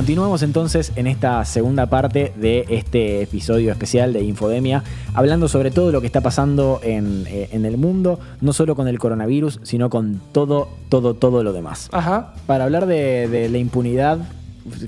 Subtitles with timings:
[0.00, 5.92] Continuamos entonces en esta segunda parte de este episodio especial de Infodemia, hablando sobre todo
[5.92, 9.90] lo que está pasando en, eh, en el mundo, no solo con el coronavirus, sino
[9.90, 11.90] con todo, todo, todo lo demás.
[11.92, 12.32] Ajá.
[12.46, 14.20] Para hablar de, de la impunidad,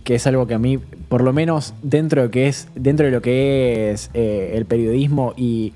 [0.02, 3.12] que es algo que a mí, por lo menos dentro de, que es, dentro de
[3.12, 5.74] lo que es eh, el periodismo y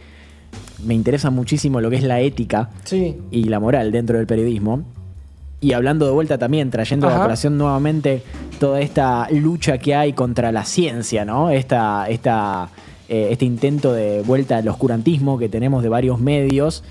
[0.83, 3.19] me interesa muchísimo lo que es la ética Sí.
[3.31, 4.83] y la moral dentro del periodismo.
[5.61, 8.23] Y hablando de vuelta también, trayendo a la colación nuevamente
[8.61, 11.51] toda esta lucha que hay contra la ciencia, ¿no?
[11.51, 12.69] Esta, esta,
[13.09, 16.85] eh, este intento de vuelta al oscurantismo que tenemos de varios medios.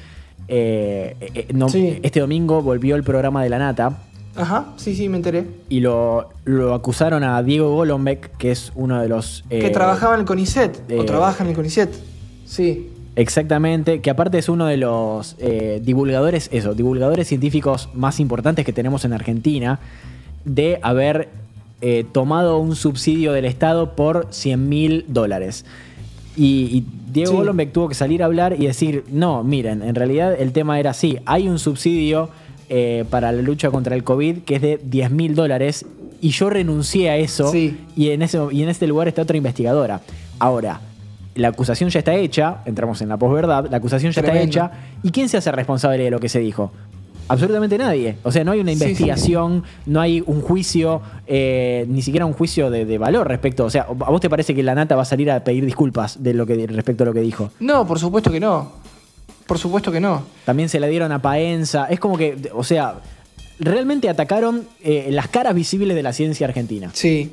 [0.47, 1.99] Eh, eh, no- Sí.
[2.03, 3.97] Este domingo volvió el programa de la Nata
[4.35, 4.65] Ajá.
[4.77, 5.45] Sí, sí, me enteré.
[5.69, 9.43] y lo, lo acusaron a Diego Golombek, que es uno de los...
[9.49, 10.91] que eh, trabajaba en el CONICET.
[10.91, 11.89] eh, o trabaja en el CONICET.
[12.45, 12.89] Sí.
[13.15, 18.73] Exactamente, que aparte es uno de los eh, divulgadores, eso, divulgadores científicos más importantes que
[18.73, 19.79] tenemos en Argentina,
[20.43, 21.29] de haber
[21.81, 25.65] eh, tomado un subsidio del Estado por 100 mil dólares.
[26.35, 27.37] Y, y Diego Sí.
[27.37, 30.89] Golombek tuvo que salir a hablar y decir, no, miren, en realidad el tema era
[30.91, 32.29] así, hay un subsidio
[32.67, 35.85] eh, para la lucha contra el COVID que es de 10 mil dólares
[36.19, 37.77] y yo renuncié a eso Sí.
[37.95, 40.01] y, en ese, y en este lugar está otra investigadora.
[40.39, 40.81] Ahora,
[41.35, 44.49] la acusación ya está hecha, entramos en la posverdad, la acusación ya Tremendo.
[44.49, 44.71] está hecha,
[45.03, 46.71] ¿y quién se hace responsable de lo que se dijo?
[47.27, 48.17] Absolutamente nadie.
[48.23, 48.83] O sea, no hay una Sí, sí.
[48.85, 53.65] investigación, no hay un juicio, eh, ni siquiera un juicio de, de valor respecto.
[53.65, 56.21] O sea, ¿a vos te parece que la nata va a salir a pedir disculpas
[56.21, 57.49] de lo que, respecto a lo que dijo?
[57.59, 58.71] No, por supuesto que no.
[59.47, 60.23] Por supuesto que no.
[60.45, 61.85] También se la dieron a Paenza.
[61.89, 62.95] Es como que, o sea,
[63.59, 67.31] realmente atacaron eh, las caras visibles de la ciencia argentina, Sí.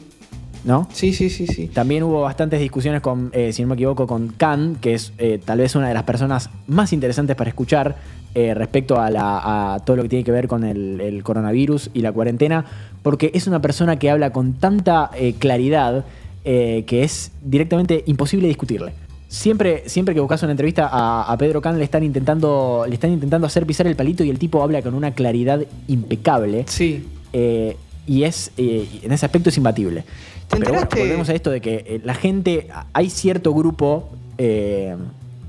[0.64, 0.88] ¿No?
[0.92, 1.68] Sí, sí, sí, sí.
[1.68, 5.40] También hubo bastantes discusiones con, eh, si no me equivoco, con Khan, que es eh,
[5.44, 7.96] tal vez una de las personas más interesantes para escuchar
[8.34, 11.90] eh, respecto a, la- a todo lo que tiene que ver con el, el coronavirus
[11.92, 12.64] y la cuarentena,
[13.02, 16.04] porque es una persona que habla con tanta eh, claridad
[16.44, 18.92] que es directamente imposible discutirle.
[19.28, 23.12] Siempre, siempre que buscas una entrevista a, a Pedro Khan le están intentando le están
[23.12, 26.64] intentando hacer pisar el palito y el tipo habla con una claridad impecable.
[26.66, 27.06] Sí.
[27.32, 27.76] Eh,
[28.06, 30.02] y es eh, en ese aspecto es imbatible.
[30.02, 31.00] ¿Te Pero bueno, enteraste?
[31.00, 34.96] volvemos a esto de que eh, la gente, hay cierto grupo eh,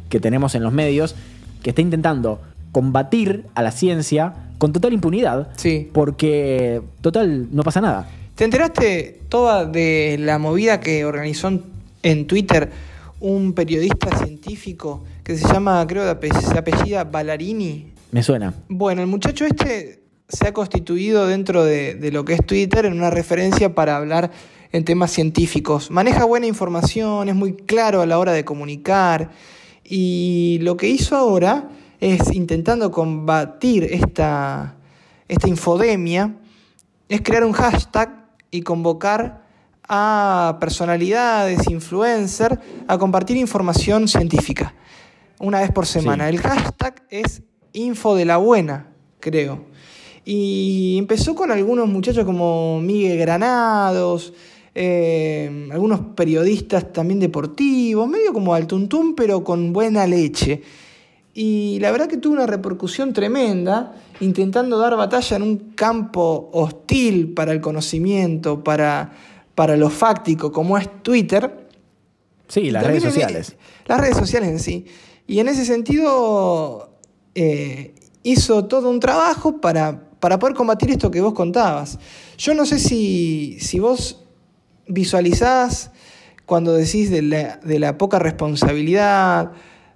[0.10, 1.16] que tenemos en los medios
[1.62, 5.90] que está intentando combatir a la ciencia con total impunidad, Sí.
[5.92, 8.08] porque total no pasa nada.
[8.36, 11.52] ¿Te enteraste toda de la movida que organizó
[12.02, 12.72] en, Twitter
[13.20, 17.92] un periodista científico que se llama, creo, se apellida Ballarini?
[18.12, 18.54] Me suena.
[18.70, 22.94] Bueno, el muchacho este se ha constituido dentro de, de lo que es Twitter en
[22.94, 24.32] una referencia para hablar
[24.72, 25.92] en temas científicos.
[25.92, 29.32] Maneja buena información, es muy claro a la hora de comunicar
[29.84, 31.70] y lo que hizo ahora
[32.00, 34.76] es intentando combatir esta,
[35.28, 36.36] esta infodemia,
[37.08, 39.44] es crear un hashtag y convocar
[39.88, 42.58] a personalidades, influencers,
[42.88, 44.74] a compartir información científica
[45.40, 46.30] una vez por semana.
[46.30, 46.36] Sí.
[46.36, 48.88] El hashtag es info de la buena,
[49.20, 49.66] creo.
[50.26, 54.34] Y empezó con algunos muchachos como Miguel Granados,
[54.76, 60.62] eh, algunos periodistas también deportivos, medio como al tuntún, pero con buena leche.
[61.34, 67.34] Y la verdad que tuvo una repercusión tremenda, intentando dar batalla en un campo hostil
[67.34, 69.12] para el conocimiento, para,
[69.56, 71.68] para lo fáctico, como es Twitter.
[72.48, 73.56] Sí, las también redes en- sociales.
[73.88, 74.86] las redes sociales en sí.
[75.26, 76.92] Y en ese sentido
[77.34, 82.00] eh, hizo todo un trabajo para, para poder combatir esto que vos contabas.
[82.38, 84.24] Yo no sé si, si vos
[84.88, 85.92] visualizás
[86.46, 89.52] cuando decís de la, de la poca responsabilidad,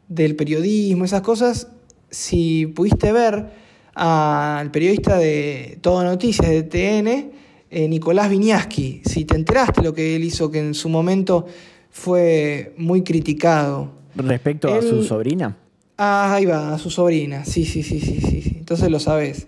[0.09, 1.69] del periodismo, esas cosas,
[2.09, 3.53] si pudiste ver
[3.93, 7.31] al periodista de Todo Noticias de TN,
[7.69, 11.45] eh, Nicolás Viñaski, si te enteraste lo que él hizo, que en su momento
[11.89, 13.93] fue muy criticado.
[14.13, 15.55] Respecto a su sobrina.
[15.97, 18.55] Ah, ahí va, a su sobrina, sí, sí, sí, sí, sí, sí.
[18.57, 19.47] entonces lo sabes.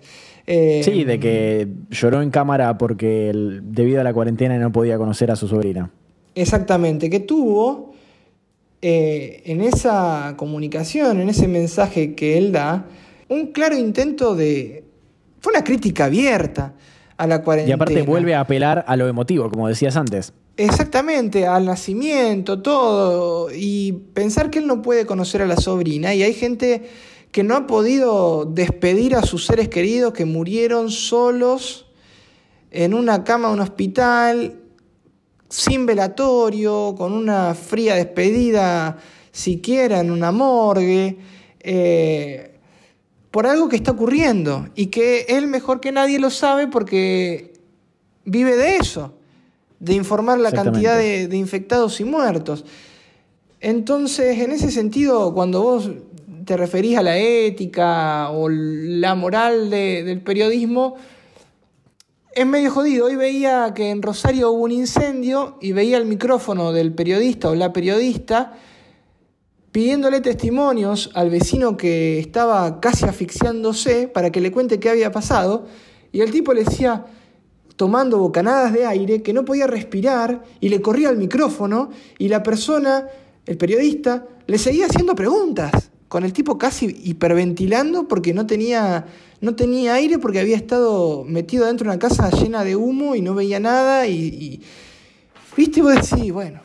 [0.52, 4.98] Eh, Sí, de que lloró en cámara porque el- debido a la cuarentena no podía
[4.98, 5.90] conocer a su sobrina.
[6.34, 7.92] Exactamente, que tuvo
[8.82, 12.86] eh, en esa comunicación, en ese mensaje que él da,
[13.28, 14.84] un claro intento de...
[15.40, 16.72] Fue una crítica abierta
[17.16, 17.74] a la Y cuarentena.
[17.76, 20.32] aparte vuelve a apelar a lo emotivo, como decías antes.
[20.56, 23.48] Exactamente, al nacimiento, todo.
[23.54, 26.14] Y pensar que él no puede conocer a la sobrina.
[26.14, 26.82] Y hay gente
[27.32, 31.86] que no ha podido despedir a sus seres queridos que murieron solos
[32.70, 34.60] en una cama de un hospital,
[35.48, 38.98] sin velatorio, con una fría despedida
[39.32, 41.18] siquiera en una morgue.
[41.60, 42.46] eh,
[43.30, 47.52] por algo que está ocurriendo y que él mejor que nadie lo sabe porque
[48.24, 49.14] vive de eso,
[49.78, 52.64] de informar la cantidad de, de infectados y muertos.
[53.60, 55.90] Entonces, en ese sentido, cuando vos
[56.44, 60.96] te referís a la ética o la moral de- del periodismo,
[62.32, 63.06] es medio jodido.
[63.06, 67.54] Hoy veía que en Rosario hubo un incendio y veía el micrófono del periodista o
[67.54, 68.52] la periodista
[69.72, 75.66] pidiéndole testimonios al vecino que estaba casi asfixiándose para que le cuente qué había pasado.
[76.12, 77.06] Y el tipo le decía,
[77.76, 82.42] tomando bocanadas de aire, que no podía respirar y le corría el micrófono y la
[82.42, 83.06] persona,
[83.46, 89.06] el periodista, le seguía haciendo preguntas, con el tipo casi hiperventilando porque no tenía,
[89.40, 93.22] no tenía aire porque había estado metido dentro de una casa llena de humo y
[93.22, 94.14] no veía nada y...
[94.16, 94.62] y-
[95.56, 95.82] ¿Viste?
[95.82, 96.60] Vos decís, bueno,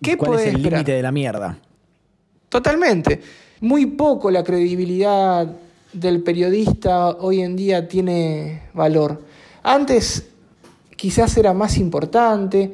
[0.00, 1.58] ¿qué ¿Cuál podés es el límite de la mierda?
[2.48, 3.20] Totalmente.
[3.60, 5.56] Muy poco la credibilidad
[5.92, 9.20] del periodista hoy en día tiene valor.
[9.64, 10.28] Antes
[10.94, 12.72] quizás era más importante.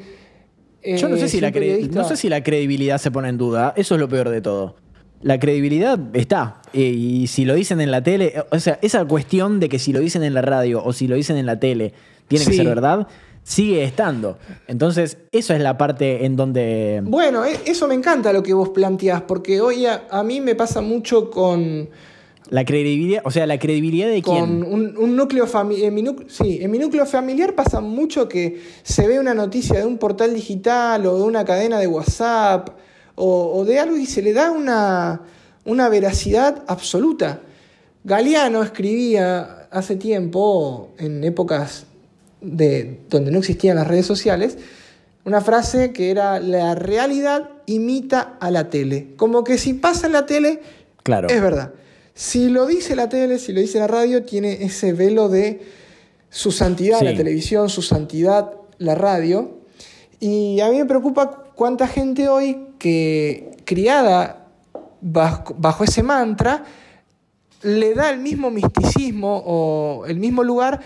[0.85, 3.39] Yo no eh, sé, si la periodista- no sé si la credibilidad se pone en
[3.39, 3.73] duda.
[3.77, 4.77] Eso es lo peor de todo.
[5.25, 6.61] La credibilidad está.
[6.73, 9.79] Eh, Y si lo dicen en la tele, eh, o sea, esa cuestión de que
[9.79, 11.93] si lo dicen en la radio o si lo dicen en la tele,
[12.29, 13.06] tiene que ser verdad,
[13.43, 14.38] sigue estando.
[14.69, 17.00] Entonces, eso es la parte en donde...
[17.05, 20.55] Bueno, e- eso me encanta lo que vos planteás, porque hoy a, a mí me
[20.55, 21.88] pasa mucho con,
[22.50, 24.73] La credibilidad, o sea, la credibilidad de con quién.
[24.73, 25.91] un, un núcleo familiar.
[26.29, 30.35] Sí, en mi núcleo familiar pasa mucho que se ve una noticia de un portal
[30.35, 32.69] digital o de una cadena de WhatsApp
[33.17, 35.23] o, o de algo y se le da una,
[35.65, 37.41] una veracidad absoluta.
[38.05, 41.87] Galeano escribía hace tiempo, en épocas
[42.41, 44.59] de, donde no existían las redes sociales,
[45.25, 49.15] una frase que era la realidad imita a la tele.
[49.17, 50.61] Como que si pasa en la tele,
[51.03, 51.29] Claro.
[51.29, 51.73] es verdad.
[52.15, 55.63] Si lo dice la tele, si lo dice la radio, tiene ese velo de
[56.31, 57.05] su santidad Sí.
[57.07, 59.59] la televisión, su santidad la radio.
[60.21, 64.47] Y a mí me preocupa cuánta gente hoy que criada
[65.01, 66.65] bajo, bajo ese mantra
[67.62, 70.81] le da el mismo misticismo o el mismo lugar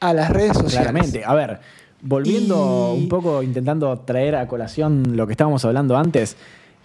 [0.00, 0.88] a las redes sociales.
[0.90, 1.24] Claramente.
[1.24, 1.60] A ver,
[2.02, 6.36] volviendo Y- un poco, intentando traer a colación lo que estábamos hablando antes,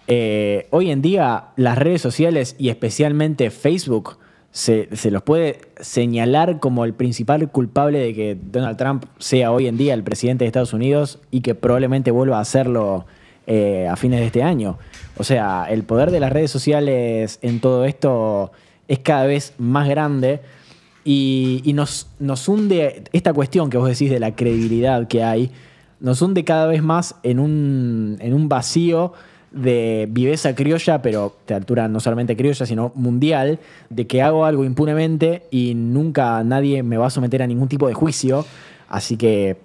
[0.06, 4.18] eh, hoy en día las redes sociales y especialmente Facebook
[4.50, 9.66] se, se los puede señalar como el principal culpable de que Donald Trump sea hoy
[9.66, 13.04] en día el presidente de Estados Unidos y que probablemente vuelva a hacerlo
[13.46, 14.78] eh, a fines de este año.
[15.16, 18.52] O sea, el poder de las redes sociales en todo esto
[18.88, 20.40] es cada vez más grande.
[21.04, 25.50] Y, y nos, nos hunde, esta cuestión que vos decís de la credibilidad que hay,
[26.00, 29.12] nos hunde cada vez más en un, en un vacío
[29.52, 33.60] de viveza criolla, pero de altura no solamente criolla, sino mundial,
[33.90, 37.86] de que hago algo impunemente y nunca nadie me va a someter a ningún tipo
[37.86, 38.44] de juicio.
[38.88, 39.58] Así que,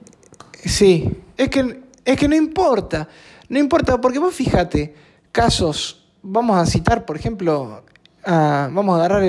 [0.64, 3.08] Sí, es que, es que no importa,
[3.50, 4.94] no importa, porque vos fíjate,
[5.32, 7.84] casos, vamos a citar, por ejemplo,
[8.26, 9.24] vamos a agarrar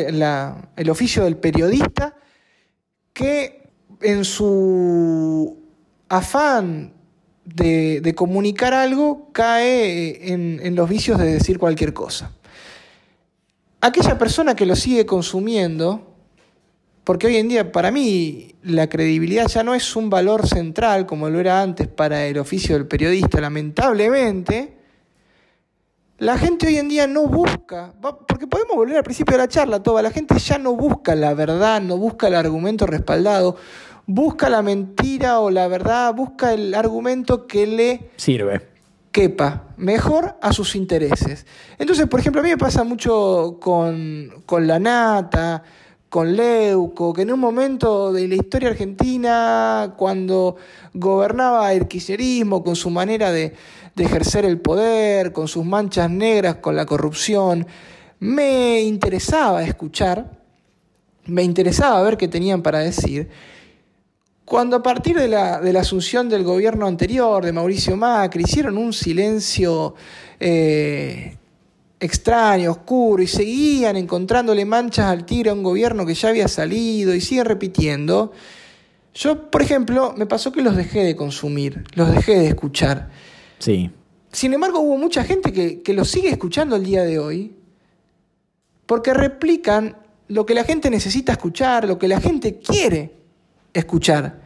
[0.76, 2.14] el oficio del periodista,
[3.12, 3.68] que
[4.00, 5.58] en su
[6.08, 6.92] afán
[7.44, 12.32] de, comunicar algo cae en los vicios de decir cualquier cosa.
[13.80, 16.09] Aquella persona que lo sigue consumiendo,
[17.04, 21.30] porque hoy en día para mí la credibilidad ya no es un valor central como
[21.30, 24.76] lo era antes para el oficio del periodista, lamentablemente.
[26.18, 27.94] La gente hoy en día no busca,
[28.28, 31.32] porque podemos volver al principio de la charla, toda la gente ya no busca la
[31.32, 33.56] verdad, no busca el argumento respaldado,
[34.06, 38.68] busca la mentira o la verdad, busca el argumento que le sirve.
[39.12, 41.46] quepa mejor a sus intereses.
[41.78, 45.62] Entonces, por ejemplo, a mí me pasa mucho con, con la nata,
[46.10, 50.56] con Leuco, que en un momento de la historia argentina, cuando
[50.92, 53.54] gobernaba el kirchnerismo con su manera de,
[53.96, 57.66] ejercer el poder, con sus manchas negras, con la corrupción,
[58.18, 60.40] me interesaba escuchar,
[61.26, 63.28] me interesaba ver qué tenían para decir.
[64.46, 68.78] Cuando a partir de la, de la asunción del gobierno anterior, de Mauricio Macri, hicieron
[68.78, 69.94] un silencio
[70.40, 71.36] eh,
[72.00, 77.14] extraño, oscuro, y seguían encontrándole manchas al tigre a un gobierno que ya había salido,
[77.14, 78.32] y siguen repitiendo,
[79.14, 83.10] Yo, por ejemplo, me pasó que los dejé de consumir, los dejé de escuchar.
[83.58, 83.90] Sí.
[84.32, 87.54] Sin embargo, hubo mucha gente que, que los sigue escuchando el día de hoy
[88.86, 93.12] porque replican lo que la gente necesita escuchar, lo que la gente quiere
[93.72, 94.40] escuchar.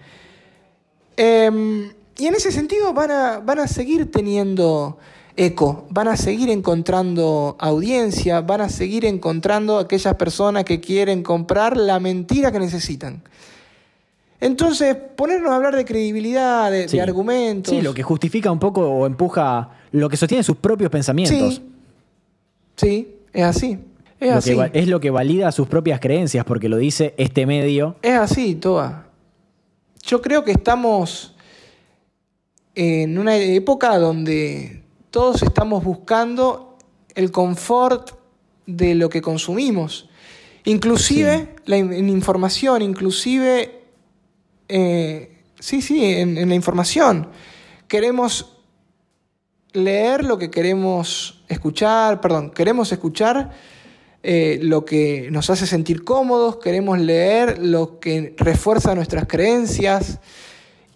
[1.16, 4.99] Em, y en ese sentido van a, van a seguir teniendo
[5.36, 11.76] eco, van a seguir encontrando audiencia, van a seguir encontrando aquellas personas que quieren comprar
[11.76, 13.22] la mentira que necesitan.
[14.40, 17.74] Entonces, ponernos a hablar de credibilidad, de, argumentos.
[17.74, 21.54] Sí, lo que justifica un poco o empuja lo que sostiene sus propios pensamientos.
[21.54, 21.62] Sí,
[22.76, 23.78] sí, es así.
[24.20, 24.70] Es Lo así.
[24.72, 27.96] que es lo que valida sus propias creencias, porque lo dice este medio.
[28.02, 29.06] Es así, Toa.
[30.02, 31.34] Yo creo que estamos
[32.74, 34.83] en una época donde
[35.14, 36.76] todos estamos buscando
[37.14, 38.18] el confort
[38.66, 40.09] de lo que consumimos.
[40.64, 43.85] Inclusive la en información, inclusive...
[44.68, 47.28] eh, sí, sí, en, en la información.
[47.87, 48.56] Queremos
[49.73, 53.52] leer lo que queremos escuchar, perdón, queremos escuchar
[54.25, 60.18] eh, lo que nos hace sentir cómodos, queremos leer lo que refuerza nuestras creencias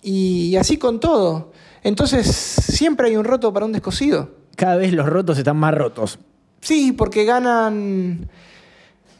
[0.03, 1.48] y, y así con todo.
[1.82, 4.30] Entonces siempre hay un roto para un descosido.
[4.56, 6.18] Cada vez los rotos están más rotos.
[6.61, 8.28] Sí, porque ganan,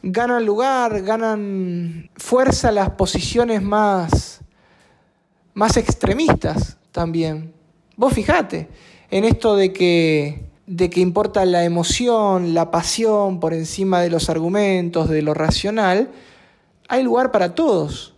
[0.03, 4.41] ganan lugar, ganan fuerza las posiciones más,
[5.53, 7.53] más extremistas también.
[7.95, 8.67] Vos fijate
[9.11, 14.29] en esto de que, de que importa la emoción, la pasión por encima de los
[14.29, 16.11] argumentos, de lo racional,
[16.87, 18.15] hay lugar para todos.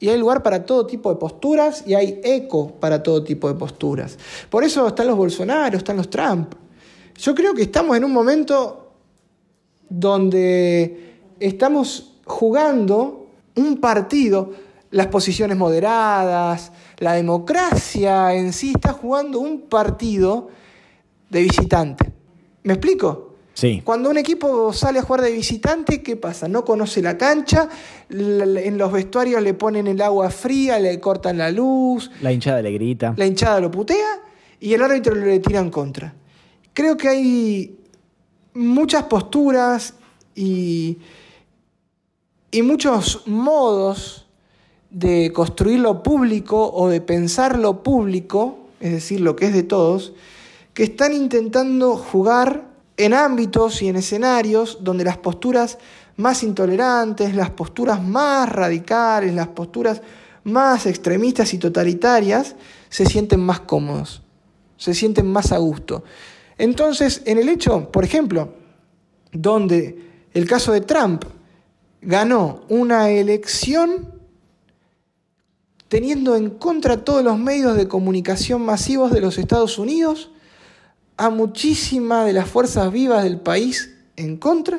[0.00, 3.54] Y hay lugar para todo tipo de posturas y hay eco para todo tipo de
[3.54, 4.16] posturas.
[4.48, 6.54] Por eso están los Bolsonaro, están los Trump.
[7.16, 8.92] Yo creo que estamos en un momento
[9.88, 13.26] donde estamos jugando
[13.56, 14.52] un partido,
[14.90, 20.48] las posiciones moderadas, la democracia en sí está jugando un partido
[21.30, 22.12] de visitante.
[22.62, 23.27] ¿Me explico?
[23.58, 23.82] Sí.
[23.84, 26.46] Cuando un equipo sale a jugar de visitante, ¿qué pasa?
[26.46, 27.68] No conoce la cancha,
[28.08, 32.70] en los vestuarios le ponen el agua fría, le cortan la luz, La hinchada le
[32.70, 33.14] grita.
[33.16, 34.20] la hinchada lo putea
[34.60, 36.14] y el árbitro le tira en contra.
[36.72, 37.80] Creo que hay
[38.54, 39.94] muchas posturas
[40.36, 40.98] y,
[42.52, 44.28] y muchos modos
[44.88, 49.64] de construir lo público o de pensar lo público, es decir, lo que es de
[49.64, 50.12] todos,
[50.74, 55.78] que están intentando jugar en ámbitos y en escenarios donde las posturas
[56.16, 60.02] más intolerantes, las posturas más radicales, las posturas
[60.44, 62.56] más extremistas y totalitarias
[62.88, 64.22] se sienten más cómodos,
[64.76, 66.02] se sienten más a gusto.
[66.58, 68.52] Entonces, en el hecho, por ejemplo,
[69.30, 71.24] donde el caso de Trump
[72.02, 74.12] ganó una elección
[75.86, 80.30] teniendo en contra todos los medios de comunicación masivos de los Estados Unidos,
[81.18, 84.78] a muchísimas de las fuerzas vivas del país en contra,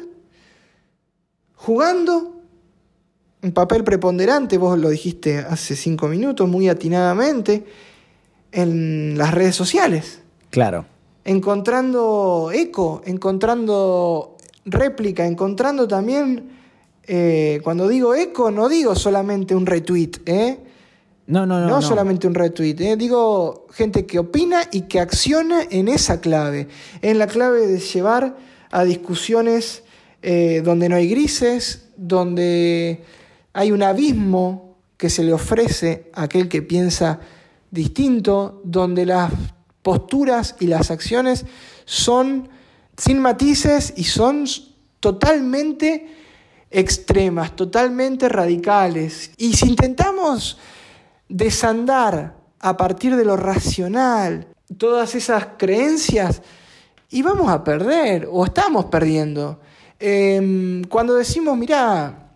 [1.55, 2.41] jugando
[3.41, 7.65] un papel preponderante, vos lo dijiste hace cinco minutos muy atinadamente,
[8.51, 10.85] en las redes sociales, Claro.
[11.23, 16.49] encontrando eco, encontrando réplica, encontrando también,
[17.03, 20.57] eh, cuando digo eco, no digo solamente un retweet, ¿eh?
[21.29, 21.67] No, no, no.
[21.67, 21.81] No, no.
[21.83, 22.97] solamente un retweet, ¿eh?
[22.97, 26.67] digo gente que opina y que acciona en esa clave,
[27.03, 28.35] en la clave de llevar
[28.71, 29.83] a discusiones
[30.23, 33.03] eh, donde no hay grises, donde
[33.53, 37.19] hay un abismo que se le ofrece a aquel que piensa
[37.69, 39.31] distinto, donde las
[39.83, 41.45] posturas y las acciones
[41.85, 42.49] son
[42.97, 44.45] sin matices y son
[44.99, 46.07] totalmente
[46.71, 49.29] extremas, totalmente radicales.
[49.37, 50.57] Y si intentamos
[51.29, 56.41] desandar a partir de lo racional todas esas creencias
[57.09, 59.61] y vamos a perder o estamos perdiendo.
[59.99, 62.29] Eh, cuando decimos, mirá,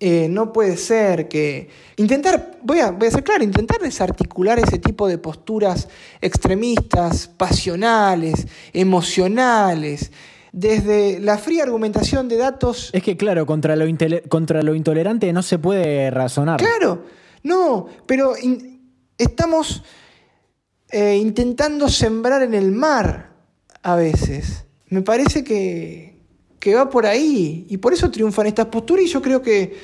[0.00, 1.68] eh, no puede ser que...
[1.96, 5.88] Intentar, voy a, voy a ser claro, intentar desarticular ese tipo de posturas
[6.20, 10.12] extremistas, pasionales, emocionales,
[10.52, 13.84] desde la fría argumentación de datos Es que, claro, contra lo,
[14.28, 16.58] contra lo intolerante no se puede razonar.
[16.58, 17.02] Claro,
[17.42, 18.34] no, pero
[19.16, 19.82] estamos
[20.90, 23.32] eh, intentando sembrar en el mar
[23.82, 24.64] a veces.
[24.88, 26.20] Me parece que,
[26.58, 29.76] que va por ahí y por eso triunfan estas posturas y yo creo que,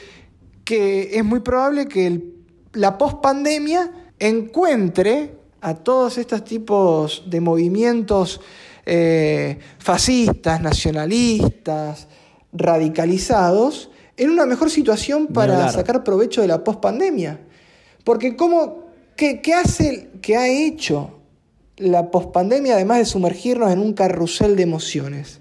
[0.65, 2.35] que es muy probable que el-
[2.73, 8.41] la pospandemia encuentre a todos estos tipos de movimientos
[8.87, 12.09] eh, fascistas, nacionalistas,
[12.53, 17.41] radicalizados, en una mejor situación para sacar provecho de la pospandemia.
[18.05, 18.85] Porque ¿cómo,
[19.17, 21.19] qué, qué hace, qué ha hecho
[21.77, 25.41] la pospandemia además de sumergirnos en un carrusel de emociones?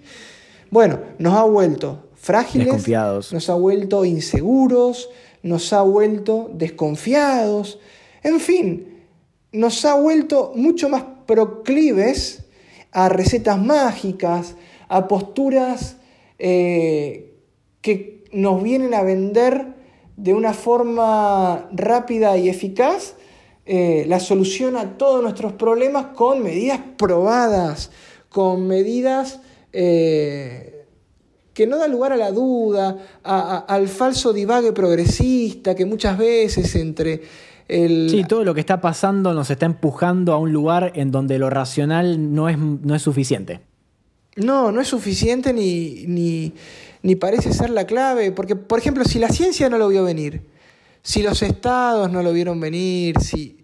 [0.72, 3.34] Bueno, nos ha vuelto frágiles, Desconfiados.
[3.34, 5.10] nos ha vuelto inseguros,
[5.44, 7.80] nos ha vuelto desconfiados,
[8.24, 8.88] en fin,
[9.52, 12.46] nos ha vuelto mucho más proclives
[12.92, 14.56] a recetas mágicas,
[14.88, 15.98] a posturas
[16.40, 17.36] eh,
[17.82, 19.74] que nos vienen a vender
[20.18, 23.16] de una forma rápida y eficaz
[23.66, 27.92] eh, la solución a todos nuestros problemas con medidas probadas,
[28.30, 29.40] con medidas
[29.72, 30.86] eh,
[31.54, 36.18] que no dan lugar a la duda, a- a- al falso divague progresista que muchas
[36.18, 37.22] veces entre
[37.68, 38.08] el...
[38.10, 41.50] Sí, todo lo que está pasando nos está empujando a un lugar en donde lo
[41.50, 43.62] racional no es, no es suficiente.
[44.36, 46.54] No, no es suficiente ni, ni,
[47.04, 50.42] ni parece ser la clave, porque, por ejemplo, si la ciencia no lo vio venir,
[51.04, 53.58] si los estados no lo vieron venir, si...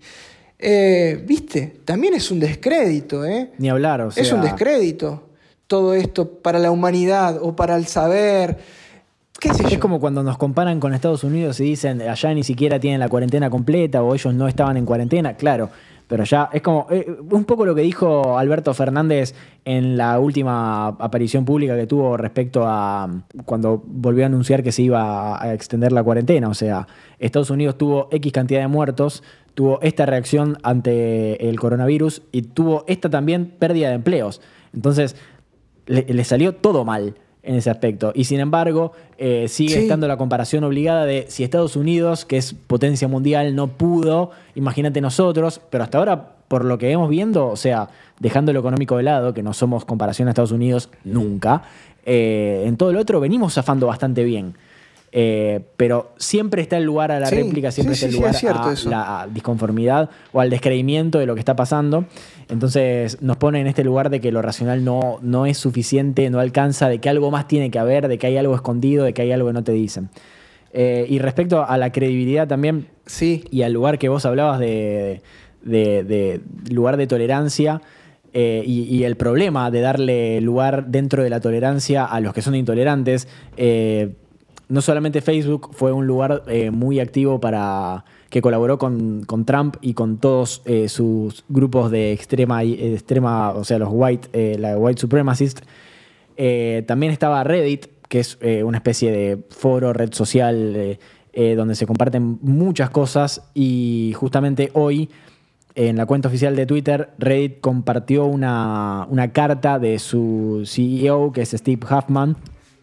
[0.59, 3.51] eh, Viste, también es un descrédito, ¿eh?
[3.57, 4.21] Ni hablar, o sea.
[4.21, 5.23] es un descrédito
[5.67, 8.57] todo esto para la humanidad o para el saber,
[9.39, 9.69] qué sé yo.
[9.69, 13.07] Es como cuando nos comparan con Estados Unidos y dicen allá ni siquiera tienen la
[13.07, 15.69] cuarentena completa o ellos no estaban en cuarentena, claro.
[16.09, 20.87] Pero ya es como eh, un poco lo que dijo Alberto Fernández en la última
[20.87, 25.53] aparición pública que tuvo respecto a um, cuando volvió a anunciar que se iba a
[25.53, 26.49] extender la cuarentena.
[26.49, 26.87] O sea,
[27.19, 29.21] Estados Unidos tuvo X cantidad de muertos,
[29.53, 34.41] tuvo esta reacción ante el coronavirus y tuvo esta también pérdida de empleos.
[34.73, 35.15] Entonces,
[35.85, 37.13] le, le salió todo mal
[37.49, 38.11] en ese aspecto.
[38.13, 39.79] Y sin embargo, eh, sigue Sí.
[39.79, 45.01] estando la comparación obligada de si Estados Unidos, que es potencia mundial, no pudo, imagínate
[45.01, 47.89] nosotros, pero hasta ahora, por lo que hemos viendo, o sea,
[48.19, 51.63] dejando lo económico de lado, que no somos comparación a Estados Unidos nunca,
[52.05, 54.53] eh, en todo lo otro venimos zafando bastante bien.
[55.11, 58.17] Eh, pero siempre está el lugar a la Sí, réplica, siempre sí, está el sí,
[58.19, 58.89] lugar es a eso.
[58.91, 62.05] la disconformidad o al descreimiento de lo que está pasando.
[62.47, 66.39] Entonces nos pone en este lugar de que lo racional no, no es suficiente, no
[66.39, 69.23] alcanza, de que algo más tiene que haber, de que hay algo escondido, de que
[69.23, 70.09] hay algo que no te dicen.
[70.73, 75.21] Eh, y respecto a la credibilidad también, Sí, y al lugar que vos hablabas de,
[75.63, 77.81] de- de lugar de tolerancia
[78.33, 82.43] eh, y, y el problema de darle lugar dentro de la tolerancia a los que
[82.43, 83.27] son intolerantes.
[83.57, 84.13] eh,
[84.69, 89.95] no solamente Facebook fue un lugar eh, muy activo para que colaboró con, Trump y
[89.95, 95.01] con todos eh, sus grupos de extrema, eh, extrema, o sea, los white, la white
[95.01, 95.61] supremacist.
[96.85, 100.97] También estaba Reddit, que es una especie de foro, red social,
[101.33, 103.41] donde se comparten muchas cosas.
[103.53, 105.09] Y justamente hoy,
[105.75, 111.41] en la cuenta oficial de Twitter, Reddit compartió una, una carta de su CEO, que
[111.41, 112.37] es Steve Huffman.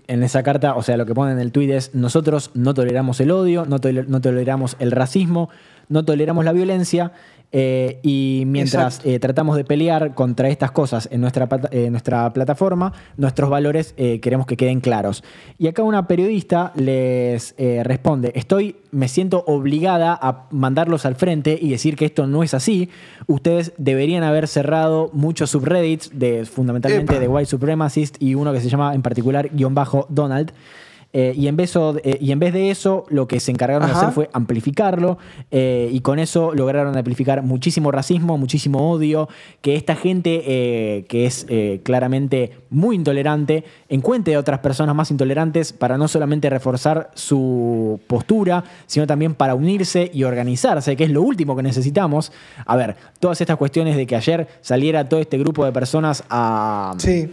[0.09, 3.21] En esa carta, o sea, lo que pone en el tweet es, nosotros no toleramos
[3.21, 5.51] el odio, no, no toleramos el racismo,
[5.88, 7.12] no toleramos la violencia,
[7.52, 12.92] eh, y mientras eh, tratamos de pelear contra estas cosas en nuestra, eh, nuestra plataforma,
[13.16, 15.22] nuestros valores queremos que queden claros.
[15.59, 21.70] Y acá una periodista les responde, estoy, me siento obligada a mandarlos al frente y
[21.70, 22.90] decir que esto no es así.
[23.26, 27.20] Ustedes deberían haber cerrado muchos subreddits, de, fundamentalmente Epa.
[27.20, 30.52] de White Supremacist y uno que se llama en particular guion bajo Donald.
[31.18, 33.88] Eh, y, en vez o- eh, y en vez de eso, lo que se encargaron
[33.88, 35.16] de hacer fue amplificarlo
[35.50, 39.26] eh, y con eso lograron amplificar muchísimo racismo, muchísimo odio,
[39.62, 40.26] que esta gente
[41.09, 41.46] que es
[41.85, 48.64] claramente muy intolerante encuentre a otras personas más intolerantes para no solamente reforzar su postura,
[48.87, 52.31] sino también para unirse y organizarse, que es lo último que necesitamos.
[52.66, 56.92] A ver, todas estas cuestiones de que ayer saliera todo este grupo de personas a,
[56.98, 57.31] sí.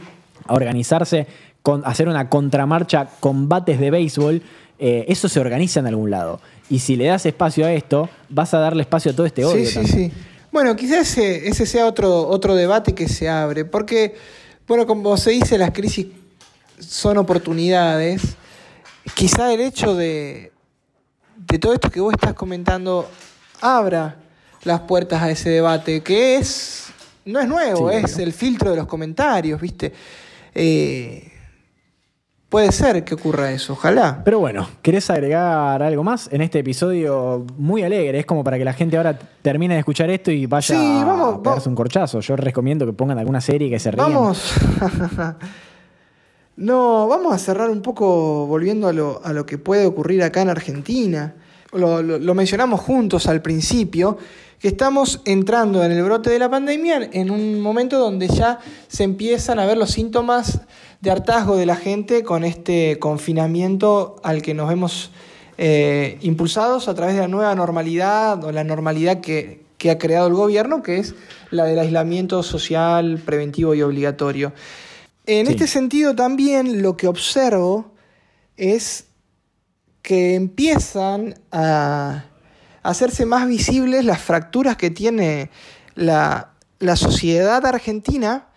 [0.48, 1.28] a organizarse,
[1.64, 4.44] con, hacer una contramarcha, combates de béisbol,
[4.78, 6.40] eh, eso se organiza en algún lado.
[6.70, 9.66] Y si le das espacio a esto, vas a darle espacio a todo este odio.
[9.66, 10.12] Sí, sí, también.
[10.12, 10.18] sí.
[10.52, 14.16] Bueno, quizás ese, ese sea otro, otro debate que se abre, porque,
[14.68, 16.08] bueno, como se dice, las crisis
[16.78, 18.36] son oportunidades.
[19.16, 20.52] Quizá el hecho de,
[21.38, 23.10] de todo esto que vos estás comentando
[23.62, 24.18] abra
[24.64, 26.84] las puertas a ese debate, que es
[27.26, 29.94] no es nuevo, Sí, es el filtro de los comentarios, ¿viste?
[30.54, 31.33] Eh,
[32.54, 34.22] puede ser que ocurra eso, ojalá.
[34.24, 38.20] Pero bueno, ¿querés agregar algo más en este episodio muy alegre?
[38.20, 41.40] Es como para que la gente ahora termine de escuchar esto y vaya Sí, a
[41.44, 42.20] pegarse un corchazo.
[42.20, 44.14] Yo recomiendo que pongan alguna serie que se rían.
[44.14, 44.54] Vamos.
[46.56, 50.42] no, vamos a cerrar un poco volviendo a lo, a lo que puede ocurrir acá
[50.42, 51.34] en Argentina.
[51.72, 54.18] Lo, lo- lo mencionamos juntos al principio,
[54.60, 59.04] que estamos entrando en el brote de la pandemia en un momento donde ya se
[59.04, 60.62] empiezan a ver los síntomas
[61.04, 65.12] de hartazgo de la gente con este confinamiento al que nos hemos
[65.58, 70.28] eh, impulsados a través de la nueva normalidad o la normalidad que, que ha creado
[70.28, 71.14] el gobierno, que es
[71.52, 74.54] la del aislamiento social preventivo y obligatorio.
[75.26, 75.52] En Sí.
[75.52, 77.92] este sentido también lo que observo
[78.56, 79.08] es
[80.04, 82.24] que empiezan a
[82.82, 85.50] hacerse más visibles las fracturas que tiene
[85.96, 88.48] la, la sociedad argentina,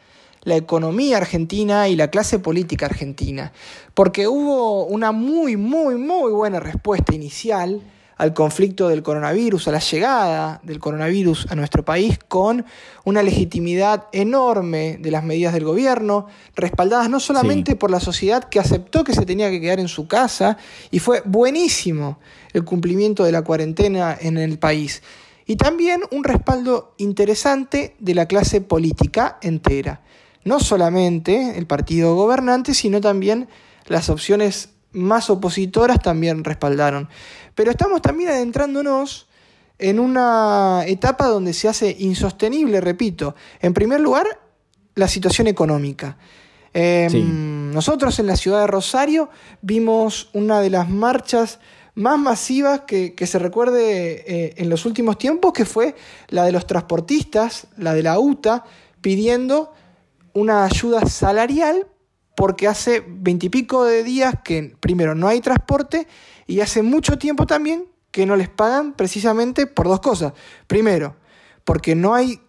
[0.47, 3.53] la economía argentina y la clase política argentina.
[3.95, 7.83] Porque hubo una muy, muy, muy buena respuesta inicial
[8.17, 12.65] al conflicto del coronavirus, a la llegada del coronavirus a nuestro país, con
[13.05, 17.77] una legitimidad enorme de las medidas del gobierno, respaldadas no solamente Sí.
[17.77, 20.59] por la sociedad que aceptó que se tenía que quedar en su casa,
[20.93, 22.21] y fue buenísimo
[22.53, 25.03] el cumplimiento de la cuarentena en el país,
[25.45, 30.03] y también un respaldo interesante de la clase política entera.
[30.47, 33.49] No solamente el partido gobernante, sino también
[33.87, 37.09] las opciones más opositoras también respaldaron.
[37.57, 39.27] Pero estamos también adentrándonos
[39.79, 43.35] en una etapa donde se hace insostenible, repito.
[43.61, 44.27] En primer lugar,
[44.95, 46.17] la situación económica.
[46.73, 47.23] Eh, Sí.
[47.23, 49.29] Nosotros en la ciudad de Rosario
[49.63, 51.59] vimos una de las marchas
[51.97, 55.97] más masivas que, que se recuerde eh, en los últimos tiempos, que fue
[56.29, 58.65] la de los transportistas, la de la UTA,
[59.01, 59.75] pidiendo
[60.37, 61.87] una ayuda salarial
[62.37, 66.07] porque hace veintipico de días que primero no hay transporte
[66.47, 70.35] y hace mucho tiempo también que no les pagan precisamente por dos cosas.
[70.67, 71.17] Primero,
[71.65, 72.41] porque no hay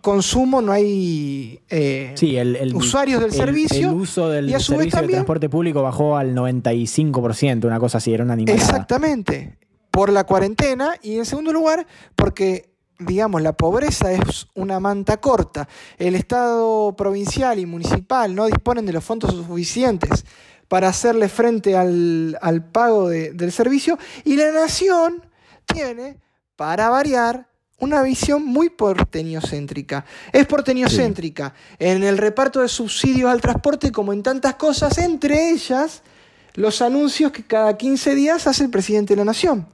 [0.00, 3.88] consumo, no hay eh, Sí, el, el- usuarios del el- servicio.
[3.90, 7.78] El uso del y a su vez servicio de transporte público bajó al 95%, una
[7.80, 8.60] cosa así, era una animalada.
[8.64, 9.58] Exactamente,
[9.90, 15.68] por la cuarentena y en segundo lugar porque, digamos, la pobreza es una manta corta.
[15.98, 20.24] El Estado provincial y municipal no disponen de los fondos suficientes
[20.68, 25.24] para hacerle frente al, al pago de- del servicio y la nación
[25.66, 26.18] tiene,
[26.56, 30.06] para variar, una visión muy porteñocéntrica.
[30.32, 36.02] Es porteñocéntrica en el reparto de subsidios al transporte como en tantas cosas, entre ellas
[36.54, 39.68] los anuncios que cada 15 días hace el presidente de la nación.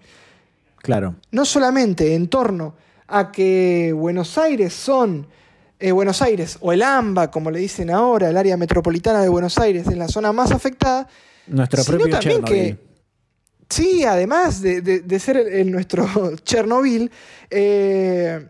[0.78, 1.14] Claro.
[1.30, 2.74] No solamente en torno
[3.08, 5.26] a que Buenos Aires son,
[5.78, 9.58] eh, Buenos Aires o el AMBA, como le dicen ahora, el área metropolitana de Buenos
[9.58, 11.08] Aires, es la zona más afectada,
[11.46, 12.76] Nuestro sino propio también Chernobyl.
[12.76, 12.78] que,
[13.68, 16.06] sí, además de, de- de ser el, el nuestro
[16.44, 17.10] Chernobyl,
[17.50, 18.46] eh,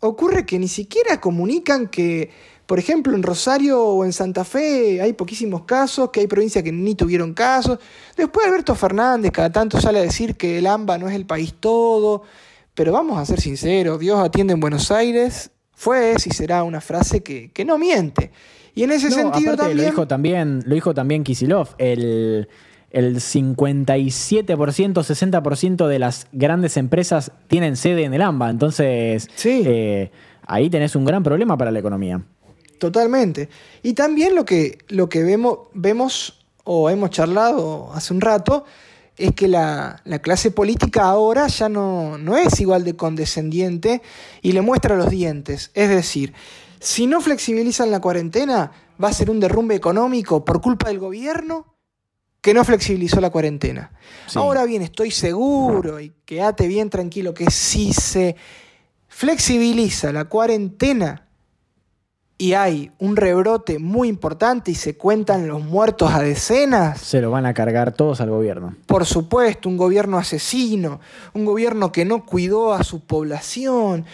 [0.00, 2.30] ocurre que ni siquiera comunican que,
[2.66, 6.70] por ejemplo, en Rosario o en Santa Fe hay poquísimos casos, que hay provincias que
[6.70, 7.78] ni tuvieron casos.
[8.16, 11.54] Después Alberto Fernández cada tanto sale a decir que el AMBA no es el país
[11.58, 12.22] todo,
[12.78, 16.80] pero vamos a ser sinceros, Dios atiende en Buenos Aires, fue, es y será una
[16.80, 18.30] frase que, que no miente.
[18.72, 19.76] Y en ese No, sentido aparte, también...
[19.78, 21.70] Lo dijo también, lo dijo también Kisilov.
[21.78, 22.48] El,
[22.92, 28.48] el 57%, 60% de las grandes empresas tienen sede en el AMBA.
[28.50, 29.64] Entonces, Sí.
[29.66, 30.12] eh,
[30.46, 32.22] ahí tenés un gran problema para la economía.
[32.78, 33.48] Totalmente.
[33.82, 38.64] Y también lo que, lo que vemos, vemos o hemos charlado hace un rato
[39.18, 44.00] es que la, la clase política ahora ya no, no es igual de condescendiente
[44.42, 45.70] y le muestra los dientes.
[45.74, 46.32] Es decir,
[46.80, 48.70] si no flexibilizan la cuarentena,
[49.02, 51.74] va a ser un derrumbe económico por culpa del gobierno
[52.40, 53.90] que no flexibilizó la cuarentena.
[54.26, 54.38] Sí.
[54.38, 58.36] Ahora bien, estoy seguro y quédate bien tranquilo que si se
[59.08, 61.27] flexibiliza la cuarentena
[62.40, 67.32] y hay un rebrote muy importante y se cuentan los muertos a decenas, Se lo
[67.32, 68.76] van a cargar todos al gobierno.
[68.86, 71.00] por supuesto, un gobierno asesino,
[71.34, 74.04] un gobierno que no cuidó a su población.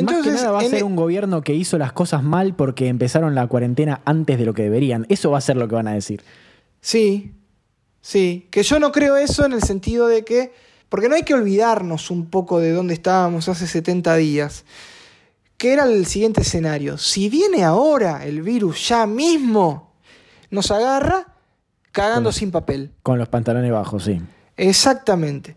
[0.00, 2.54] Más que nada va a en- e- ser un gobierno que hizo las cosas mal
[2.54, 5.04] porque empezaron la cuarentena antes de lo que deberían.
[5.08, 6.22] Eso va a ser lo que van a decir.
[6.80, 7.32] Sí,
[8.00, 10.52] sí, que yo no creo eso en el sentido de que,
[10.88, 14.64] porque no hay que olvidarnos un poco de dónde estábamos hace 70 días,
[15.62, 16.98] que era el siguiente escenario.
[16.98, 19.92] Si viene ahora el virus ya mismo,
[20.50, 21.36] nos agarra
[21.92, 22.90] cagando Con- sin papel.
[23.04, 24.20] Con los pantalones bajos, sí.
[24.56, 25.54] Exactamente.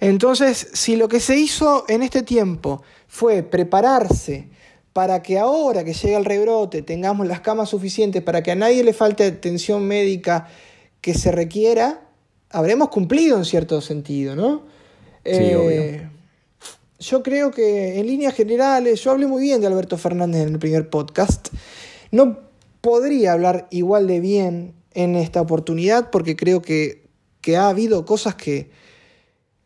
[0.00, 4.48] Entonces, si lo que se hizo en este tiempo fue prepararse
[4.92, 8.82] para que ahora que llega el rebrote tengamos las camas suficientes para que a nadie
[8.82, 10.48] le falte atención médica
[11.00, 12.00] que se requiera,
[12.50, 14.62] habremos cumplido en cierto sentido, ¿no?
[15.24, 16.10] Sí, obvio.
[16.98, 20.58] Yo creo que en líneas generales, yo hablé muy bien de Alberto Fernández en el
[20.58, 21.48] primer podcast.
[22.10, 22.38] No
[22.80, 27.06] podría hablar igual de bien en esta oportunidad porque creo que,
[27.40, 28.70] que ha habido cosas que,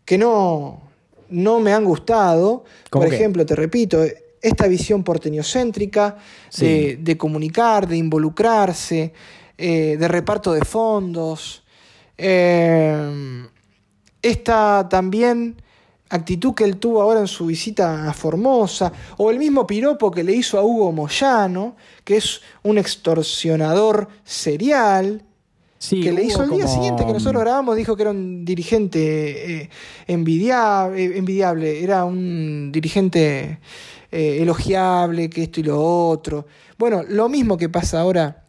[0.04, 0.80] que no,
[1.28, 2.64] no me han gustado.
[2.90, 3.16] ¿Cómo Por qué?
[3.16, 4.02] ejemplo, te repito,
[4.40, 6.16] esta visión porteñocéntrica
[6.48, 6.64] Sí.
[6.64, 9.12] de, de comunicar, de involucrarse,
[9.58, 11.62] eh, de reparto de fondos.
[12.16, 13.46] eh,
[14.22, 15.62] esta también
[16.10, 20.24] actitud que él tuvo ahora en su visita a Formosa, o el mismo piropo que
[20.24, 25.22] le hizo a Hugo Moyano, que es un extorsionador serial,
[25.80, 28.44] Sí, que le hizo el día como- siguiente que nosotros grabamos, dijo que era un
[28.44, 29.70] dirigente eh,
[30.08, 33.60] envidia- eh, envidiable, era un dirigente
[34.10, 36.46] eh, elogiable, que esto y lo otro.
[36.78, 38.47] Bueno, lo mismo que pasa ahora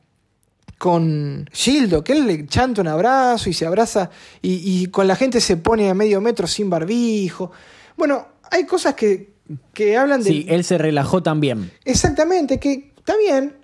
[0.79, 4.09] con Gildo, que él le chanta un abrazo y se abraza
[4.41, 7.51] y, y con la gente se pone a medio metro sin barbijo.
[7.97, 9.33] Bueno, hay cosas que,
[9.73, 10.29] que hablan de...
[10.31, 11.69] Sí, él se relajó también.
[11.85, 13.57] Exactamente, que está bien.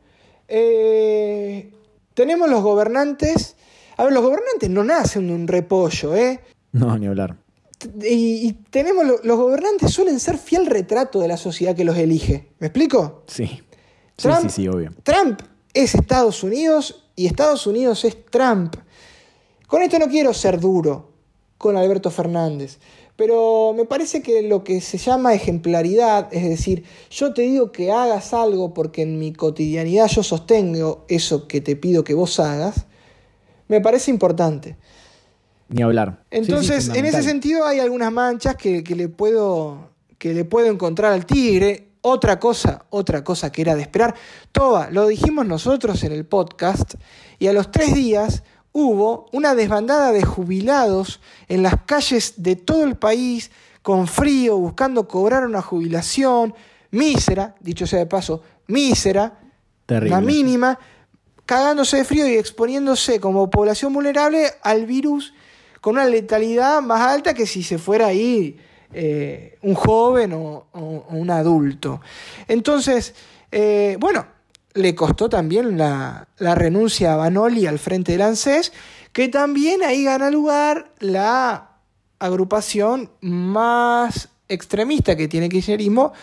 [0.47, 1.71] Eh,
[2.13, 3.55] tenemos los gobernantes.
[3.97, 6.41] A ver, los gobernantes no nacen de un repollo, ¿eh?
[6.73, 7.37] No, ni hablar.
[8.03, 11.97] Y, y tenemos lo- los gobernantes suelen ser fiel retrato de la sociedad que los
[11.97, 12.49] elige.
[12.59, 13.23] ¿Me explico?
[13.27, 13.45] Sí.
[13.47, 13.61] Sí,
[14.17, 14.91] Trump- sí, sí, obvio.
[15.03, 15.41] Trump
[15.73, 18.75] es Estados Unidos y Estados Unidos es Trump.
[19.67, 21.11] Con esto no quiero ser duro
[21.57, 22.79] con Alberto Fernández,
[23.15, 27.91] pero me parece que lo que se llama ejemplaridad, es decir, yo te digo que
[27.91, 32.85] hagas algo porque en mi cotidianidad yo sostengo eso que te pido que vos hagas,
[33.67, 34.75] me parece importante.
[35.69, 36.23] Ni hablar.
[36.29, 40.45] Sí, sí, Entonces, en ese sentido hay algunas manchas que, que le puedo, que le
[40.45, 41.87] puedo encontrar al tigre.
[42.07, 44.13] Otra cosa, otra cosa que era de esperar.
[44.51, 46.93] Toba, lo dijimos nosotros en el podcast,
[47.39, 52.83] y a los tres días hubo una desbandada de jubilados en las calles de todo
[52.83, 53.49] el país,
[53.81, 56.53] con frío, buscando cobrar una jubilación
[56.91, 59.39] mísera, dicho sea de paso, mísera,
[59.87, 60.11] Terrible.
[60.11, 60.77] la mínima,
[61.47, 65.33] cagándose de frío y exponiéndose como población vulnerable al virus
[65.81, 68.59] con una letalidad más alta que si se fuera ahí
[68.93, 72.01] eh, un joven o, o- o un adulto.
[72.47, 73.13] Entonces,
[73.51, 74.25] eh, bueno,
[74.73, 78.73] le costó también la, la renuncia a Banoli al frente del ANSES,
[79.13, 81.69] que también ahí gana lugar la
[82.19, 86.13] agrupación más extremista que tiene kirchnerismo,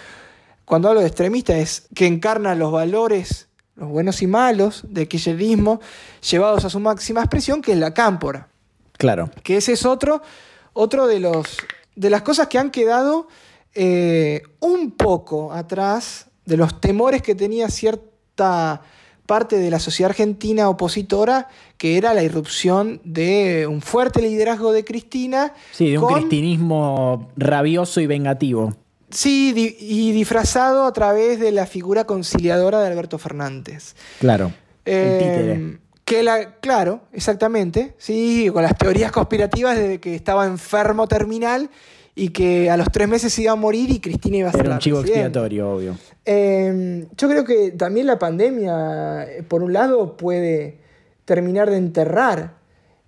[0.64, 5.81] cuando hablo de extremista es que encarna los valores, los buenos y malos del kirchnerismo,
[6.31, 8.48] llevados a su máxima expresión, que es la cámpora.
[8.96, 9.31] Claro.
[9.42, 10.22] Que ese es otro,
[10.72, 11.57] otro de, los,
[11.97, 13.29] de las cosas que han quedado
[13.75, 18.83] eh, un poco atrás de los temores que tenía cierta
[19.27, 24.85] parte de la sociedad argentina opositora, que era la irrupción de un fuerte liderazgo de
[24.85, 25.55] Cristina.
[25.71, 28.75] Sí, de un con- cristinismo rabioso y vengativo.
[29.11, 33.95] Sí, di- y disfrazado a través de la figura conciliadora de Alberto Fernández.
[34.19, 34.53] Claro.
[34.85, 35.79] El Eh, títere.
[36.05, 37.95] Que la, claro, exactamente.
[37.99, 41.71] Sí, con las teorías conspirativas de que estaba enfermo terminal
[42.15, 44.67] y que a los tres meses se iba a morir y Cristina iba a ser
[44.67, 45.27] Era un chivo presidenta.
[45.29, 45.97] expiatorio, obvio.
[46.27, 50.79] Eh, yo creo que también la pandemia, por un lado, puede
[51.25, 52.55] terminar de enterrar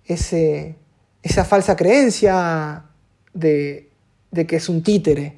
[0.05, 0.75] ese,
[1.21, 2.85] esa falsa creencia
[3.33, 3.89] de,
[4.31, 5.35] de que es un títere,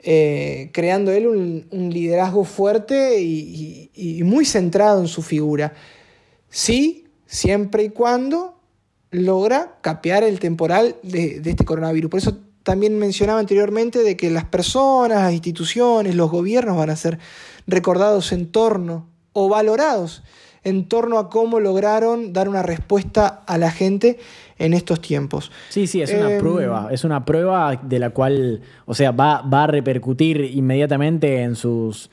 [0.00, 5.74] eh, creando él un, un liderazgo fuerte y, y- y muy centrado en su figura.
[6.52, 8.60] Sí, siempre y cuando
[9.10, 12.10] logra capear el temporal de, de este coronavirus.
[12.10, 16.96] Por eso también mencionaba anteriormente de que las personas, las instituciones, los gobiernos van a
[16.96, 17.18] ser
[17.66, 20.22] recordados en torno o valorados
[20.64, 24.18] en torno a cómo lograron dar una respuesta a la gente
[24.58, 25.50] en estos tiempos.
[25.70, 26.88] Sí, sí, es una Em, prueba.
[26.92, 32.10] Es una prueba de la cual, o sea, va, va a repercutir inmediatamente en sus.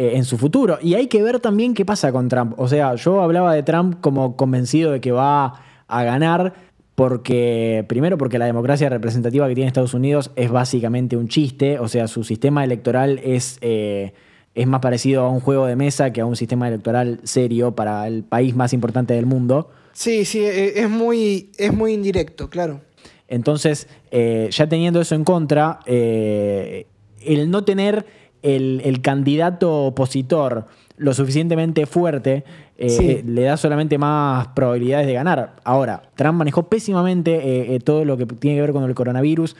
[0.00, 0.78] Eh, en su futuro.
[0.80, 2.54] Y hay que ver también qué pasa con Trump.
[2.56, 6.54] O sea, yo hablaba de Trump como convencido de que va a ganar.
[6.94, 11.78] Porque, primero, porque la democracia representativa que tiene Estados Unidos es básicamente un chiste.
[11.78, 14.14] O sea, su sistema electoral es, eh,
[14.54, 18.06] es más parecido a un juego de mesa que a un sistema electoral serio para
[18.06, 19.70] el país más importante del mundo.
[19.92, 22.80] Sí, sí, eh, es muy, es muy indirecto, claro.
[23.28, 26.86] Entonces, eh, ya teniendo eso en contra, eh,
[27.20, 28.06] el no tener
[28.42, 32.44] el, el candidato opositor lo suficientemente fuerte
[32.76, 33.10] eh, Sí.
[33.10, 35.56] eh, le da solamente más probabilidades de ganar.
[35.64, 39.56] Ahora, Trump manejó pésimamente eh, eh, todo lo que tiene que ver con el coronavirus.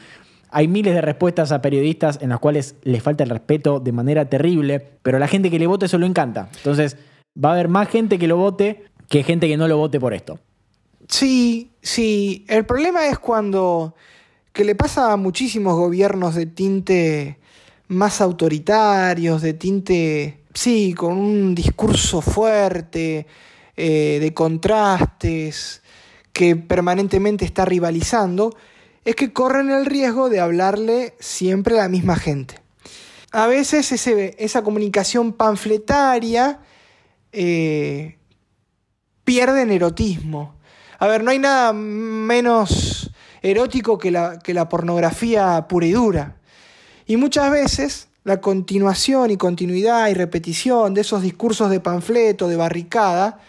[0.51, 4.25] Hay miles de respuestas a periodistas en las cuales les falta el respeto de manera
[4.29, 6.49] terrible, pero a la gente que le vote eso lo encanta.
[6.57, 6.97] Entonces,
[7.43, 10.15] va a haber más gente que lo vote que gente que no lo vote por
[10.15, 10.39] esto.
[11.09, 12.45] Sí, sí.
[12.49, 13.95] El problema es cuando,
[14.53, 17.40] que le pasa a muchísimos gobiernos de tinte
[17.91, 23.27] más autoritarios, de tinte, sí, con un discurso fuerte,
[23.77, 25.83] eh, de contrastes,
[26.33, 28.55] que permanentemente está rivalizando,
[29.05, 32.55] es que corren el riesgo de hablarle siempre a la misma gente.
[33.33, 36.61] A veces ese- esa comunicación panfletaria
[37.33, 38.19] eh,
[39.25, 40.55] pierde en erotismo.
[40.99, 43.11] A ver, no hay nada menos
[43.43, 46.37] erótico que la, que la pornografía pura y dura.
[47.11, 52.55] Y muchas veces la continuación y continuidad y repetición de esos discursos de panfleto, de
[52.55, 53.41] barricada,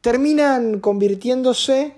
[0.00, 1.94] terminan convirtiéndose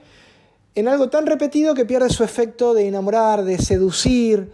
[0.75, 4.53] en algo tan repetido que pierde su efecto de enamorar, de seducir,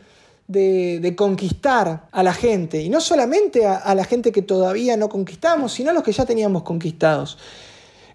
[0.49, 2.83] de, conquistar a la gente.
[2.83, 6.11] Y no solamente a, a la gente que todavía no conquistamos, sino a los que
[6.11, 7.39] ya teníamos conquistados.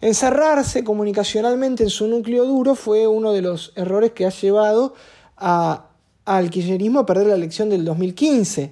[0.01, 4.95] Encerrarse comunicacionalmente en su núcleo duro fue uno de los errores que ha llevado
[5.37, 5.92] a,
[6.25, 8.71] al kirchnerismo a perder la elección del 2015.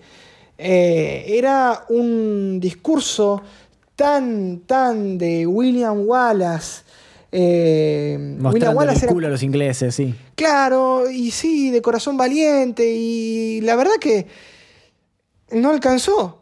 [0.58, 3.42] Eh, era un discurso
[3.96, 6.84] tan, tan de William Wallace.
[7.32, 10.14] eh, William Wallace el era culo a los ingleses, sí.
[10.36, 14.28] Claro, y sí, de corazón valiente, y la verdad que
[15.52, 16.40] no alcanzó.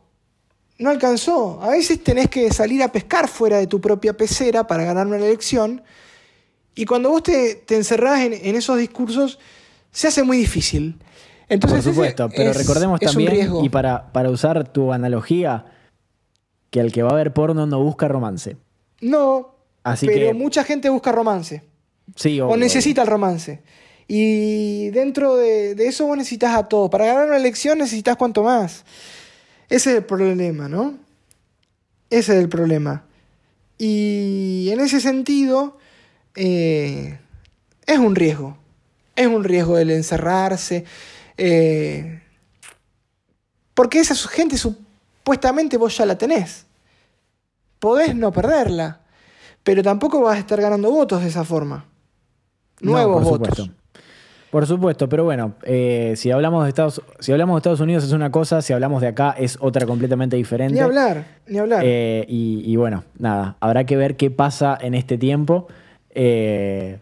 [0.78, 1.62] No alcanzó.
[1.62, 5.18] A veces tenés que salir a pescar fuera de tu propia pecera para ganar una
[5.18, 5.82] elección.
[6.74, 9.40] Y cuando vos te, te encerrás en, en esos discursos,
[9.92, 10.98] se hace muy difícil.
[11.48, 15.66] Entonces, Por supuesto, pero recordemos es también, y para, para usar tu analogía,
[16.70, 18.58] que el que va a ver porno no busca romance.
[19.02, 21.64] No, Así pero que- mucha gente busca romance.
[22.16, 22.58] Sí, o obvio.
[22.58, 23.62] necesita el romance.
[24.08, 26.90] Y dentro de, de eso vos necesitas a todo.
[26.90, 28.84] Para ganar una elección necesitas cuanto más.
[29.70, 30.96] Ese es el problema, ¿no?
[32.12, 33.06] Ese es el problema.
[33.78, 35.78] Y en ese sentido,
[36.36, 37.18] eh,
[37.88, 38.58] es un riesgo.
[39.20, 40.86] Es un riesgo el encerrarse.
[41.38, 42.22] eh,
[43.74, 46.66] porque esa gente supuestamente vos ya la tenés.
[47.80, 49.00] Podés no perderla.
[49.64, 51.86] Pero tampoco vas a estar ganando votos de esa forma.
[52.82, 53.58] No, Nuevos por votos.
[53.58, 53.76] supuesto.
[54.52, 58.14] Por supuesto, pero bueno, eh, si, hablamos de Estados, si hablamos de Estados Unidos es
[58.14, 60.74] una cosa, si hablamos de acá es otra completamente diferente.
[60.74, 61.84] Ni hablar, ni hablar.
[61.86, 65.68] Eh, y, y bueno, nada, habrá que ver qué pasa en este tiempo.
[66.10, 66.98] Eh,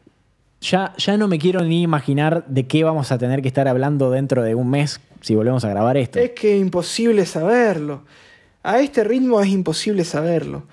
[0.62, 4.10] ya, ya no me quiero ni imaginar de qué vamos a tener que estar hablando
[4.10, 6.20] dentro de un mes si volvemos a grabar esto.
[6.20, 8.04] Es que es imposible saberlo.
[8.63, 10.63] A este ritmo es imposible saberlo.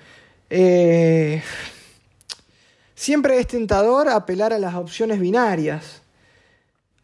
[0.49, 1.41] Eh,
[2.93, 6.01] siempre es tentador apelar a las opciones binarias.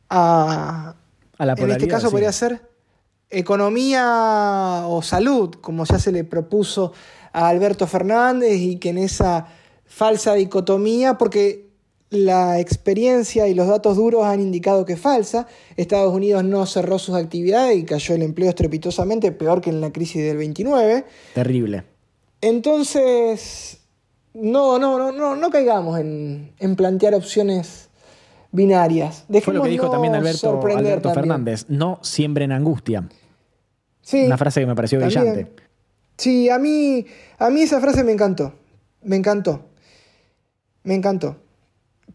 [0.10, 0.96] A,
[1.38, 2.12] A la en este caso sí.
[2.12, 2.62] podría ser
[3.30, 6.94] economía o salud, como ya se le propuso
[7.32, 9.48] a Alberto Fernández y que en esa
[9.86, 11.71] falsa dicotomía, porque
[12.12, 15.48] la experiencia y los datos duros han indicado que es falsa,
[15.78, 19.92] Estados Unidos no cerró sus actividades y cayó el empleo estrepitosamente, peor que en la
[19.92, 21.06] crisis del 29.
[21.34, 21.86] Terrible.
[22.42, 23.80] Entonces,
[24.34, 27.90] no, no, no, no, no caigamos en, en plantear opciones
[28.52, 29.26] binarias.
[29.42, 31.14] Fue lo que dijo también Alberto, Alberto también.
[31.14, 31.66] Fernández.
[31.70, 33.08] No siembren angustia.
[34.02, 35.22] Sí, Una frase que me pareció también.
[35.22, 35.62] brillante.
[36.18, 37.06] Sí, a mí,
[37.40, 38.54] a mí esa frase me encantó.
[39.04, 39.70] Me encantó.
[40.84, 41.38] Me encantó.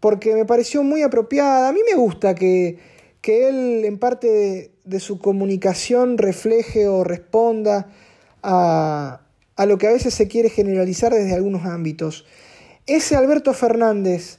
[0.00, 1.68] Porque me pareció muy apropiada.
[1.68, 2.78] A mí me gusta que,
[3.20, 7.88] que él en parte de, de su comunicación refleje o responda
[8.42, 9.20] a,
[9.56, 12.26] a lo que a veces se quiere generalizar desde algunos ámbitos.
[12.86, 14.38] Ese Alberto Fernández,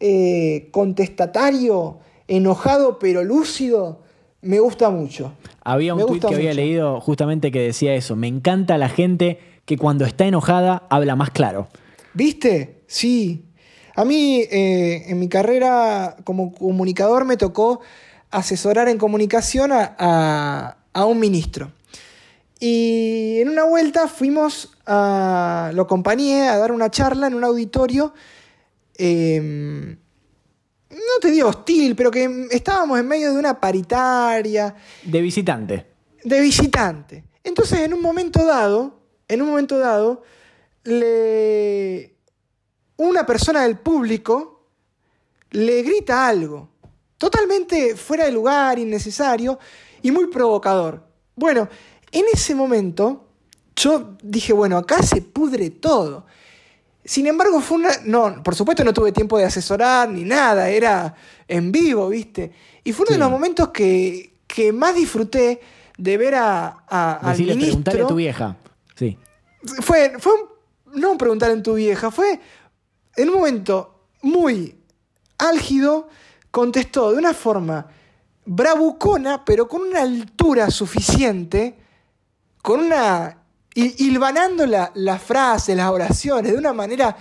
[0.00, 4.02] eh, contestatario, enojado pero lúcido,
[4.42, 5.32] me gusta mucho.
[5.62, 8.16] Había un tuit que había leído justamente que decía eso.
[8.16, 11.68] Me encanta la gente que cuando está enojada habla más claro.
[12.14, 12.82] ¿Viste?
[12.86, 13.44] Sí.
[13.96, 17.80] A mí, eh, en mi carrera como comunicador, me tocó
[18.30, 21.72] asesorar en comunicación a, a- a un ministro.
[22.60, 25.70] Y en una vuelta fuimos a.
[25.74, 28.14] Lo acompañé a dar una charla en un auditorio.
[28.98, 29.96] eh,
[30.90, 35.86] no te digo hostil, pero que estábamos en medio de una paritaria De visitante.
[36.24, 37.24] de visitante.
[37.44, 40.22] Entonces, en un momento dado, en un momento dado,
[40.84, 42.15] le
[42.98, 44.64] una persona del público
[45.50, 46.68] le grita algo,
[47.18, 49.58] totalmente fuera de lugar, innecesario
[50.02, 51.02] y muy provocador.
[51.34, 51.68] Bueno,
[52.12, 53.28] en ese momento
[53.74, 56.26] yo dije, bueno, acá se pudre todo.
[57.04, 57.90] Sin embargo, fue una.
[58.04, 61.14] No, por supuesto no tuve tiempo de asesorar ni nada, era
[61.46, 62.50] en vivo, ¿viste?
[62.82, 63.12] Y fue uno Sí.
[63.14, 65.60] de los momentos que, que más disfruté
[65.98, 68.06] de ver a, a- al Decirle, preguntale a ministro.
[68.08, 68.56] tu vieja.
[68.96, 69.18] Sí.
[69.82, 72.40] Fue, fue un- no preguntar en tu vieja, fue
[73.16, 74.76] en un momento muy
[75.38, 76.08] álgido,
[76.50, 77.86] contestó de una forma
[78.44, 81.74] bravucona, pero con una altura suficiente,
[82.62, 83.42] con una.
[83.74, 87.14] hil- hilvanando la- las frases, las oraciones, de una manera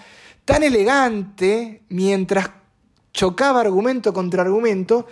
[0.46, 2.50] tan elegante, mientras
[3.12, 5.06] chocaba argumento contra argumento,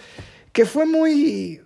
[0.54, 1.60] que fue muy,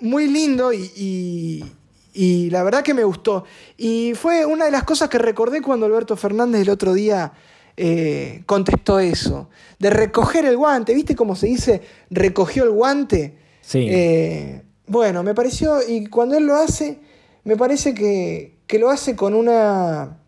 [0.00, 1.64] muy lindo y-
[2.12, 3.44] y la verdad que me gustó.
[3.78, 7.32] Y fue una de las cosas que recordé cuando Alberto Fernández el otro día
[7.76, 9.48] eh, contestó eso,
[9.78, 11.82] de recoger el guante, ¿viste cómo se dice?
[12.10, 13.38] Recogió el guante.
[13.60, 13.86] Sí.
[13.90, 17.00] Eh, bueno, me pareció, y cuando él lo hace,
[17.44, 20.18] me parece que, que lo hace con una,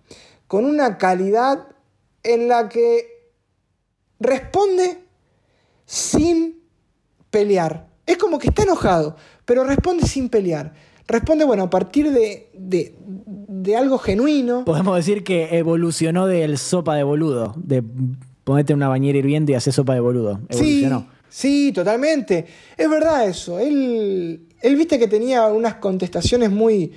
[0.47, 1.68] con una calidad
[2.22, 3.30] en la que
[4.18, 4.99] responde
[5.84, 6.62] sin
[7.30, 7.88] pelear.
[8.07, 10.74] Es como que está enojado, pero responde sin pelear.
[11.07, 12.94] Responde, bueno, a partir de, de,
[13.66, 14.64] de algo genuino.
[14.64, 17.82] Podemos decir que evolucionó del sopa de boludo, de
[18.44, 20.40] ponerte una bañera hirviendo y hacer sopa de boludo.
[20.50, 21.06] Sí, Evolucionó.
[21.28, 22.46] sí, totalmente.
[22.76, 23.58] Es verdad eso.
[23.58, 26.92] Él, él viste que tenía unas contestaciones muy.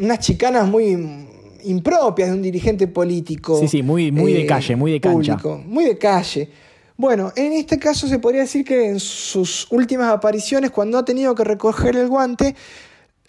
[0.00, 1.26] unas chicanas muy
[1.64, 3.58] impropias de un dirigente político.
[3.58, 5.36] Sí, sí, muy- muy de calle, muy de cancha.
[5.36, 6.48] público, muy de calle.
[6.96, 11.34] Bueno, en este caso se podría decir que en sus últimas apariciones, cuando ha tenido
[11.34, 12.54] que recoger el guante,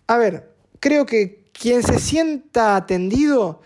[0.08, 0.47] a ver,
[0.80, 3.62] creo que quien se sienta atendido,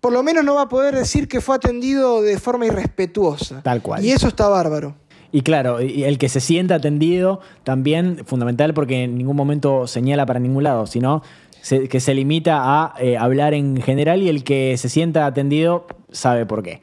[0.00, 3.62] por lo menos no va a poder decir que fue atendido de forma irrespetuosa.
[3.62, 4.04] Tal cual.
[4.04, 4.94] Y eso está bárbaro.
[5.30, 10.40] Y claro, el que se sienta atendido también fundamental porque en ningún momento señala para
[10.40, 11.22] ningún lado, sino
[11.62, 15.86] se- que se limita a eh, hablar en general y el que se sienta atendido
[16.10, 16.80] sabe por qué.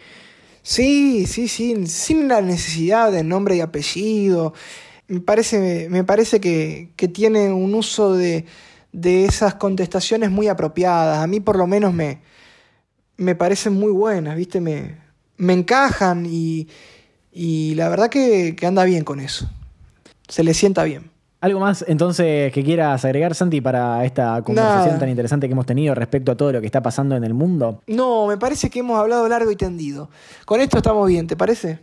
[0.63, 4.53] Sí, sí, sí, sin la necesidad de nombre y apellido.
[5.07, 8.45] Me parece, me parece que, que tiene un uso de,
[8.91, 11.19] de esas contestaciones muy apropiadas.
[11.19, 12.21] A mí por lo menos me,
[13.17, 14.61] me parecen muy buenas, ¿viste?
[14.61, 14.97] Me,
[15.37, 16.67] me encajan y,
[17.31, 19.49] y la verdad que, que anda bien con eso.
[20.27, 21.09] Se le sienta bien.
[21.41, 24.99] ¿Algo más entonces que quieras agregar, Santi, para esta conversación Nada.
[24.99, 27.81] tan interesante que hemos tenido respecto a todo lo que está pasando en el mundo?
[27.87, 30.09] No, me parece que hemos hablado largo y tendido.
[30.45, 31.79] Con esto estamos bien, ¿te parece?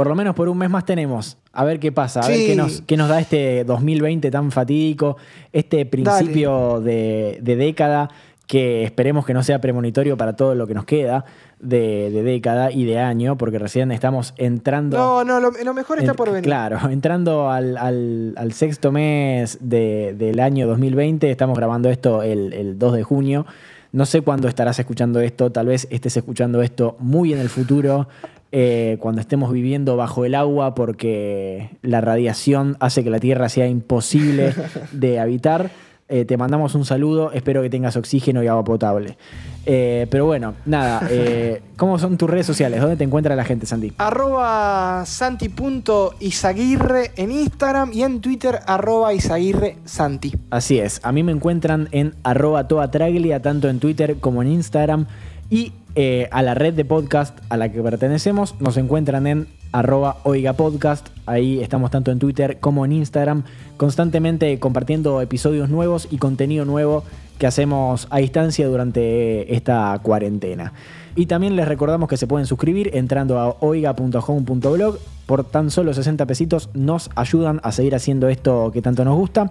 [0.00, 1.36] Por lo menos por un mes más tenemos.
[1.52, 5.18] A ver qué pasa, a ver qué nos, qué nos da este 2020 tan fatídico,
[5.52, 8.08] este principio de, de década
[8.46, 11.26] que esperemos que no sea premonitorio para todo lo que nos queda
[11.60, 14.96] de, de década y de año, porque recién estamos entrando...
[14.96, 16.44] No, no, lo, lo mejor está en- por venir.
[16.44, 22.54] Claro, entrando al, al- al sexto mes de- del año 2020, estamos grabando esto el,
[22.54, 23.44] el 2 de junio.
[23.92, 28.08] No sé cuándo estarás escuchando esto, tal vez estés escuchando esto muy en el futuro,
[28.52, 33.68] eh, cuando estemos viviendo bajo el agua porque la radiación hace que la Tierra sea
[33.68, 34.52] imposible
[34.92, 35.70] de habitar.
[36.08, 39.16] Eh, te mandamos un saludo, espero que tengas oxígeno y agua potable.
[39.64, 41.08] Eh, pero bueno, nada,
[41.76, 42.80] ¿cómo son tus redes sociales?
[42.80, 43.92] ¿Dónde te encuentra la gente, Santi?
[43.98, 50.34] arroba santi.izaguirre en Instagram y en Twitter arroba izaguirre santi.
[50.50, 55.06] Así es, a mí me encuentran en arroba toatraglia, tanto en Twitter como en Instagram.
[55.48, 60.18] Y eh, a la red de podcast a la que pertenecemos nos encuentran en arroba
[60.24, 61.08] oiga podcast.
[61.26, 63.44] Ahí estamos tanto en Twitter como en Instagram,
[63.76, 67.04] constantemente compartiendo episodios nuevos y contenido nuevo
[67.38, 70.74] que hacemos a distancia durante esta cuarentena.
[71.16, 74.98] Y también les recordamos que se pueden suscribir entrando a oiga.home.blog.
[75.26, 79.50] Por tan solo 60 pesitos nos ayudan a seguir haciendo esto que tanto nos gusta.